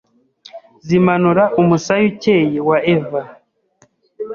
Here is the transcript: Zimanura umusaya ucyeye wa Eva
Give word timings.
Zimanura 0.87 1.43
umusaya 1.61 2.03
ucyeye 2.11 2.59
wa 2.69 2.77
Eva 2.95 3.21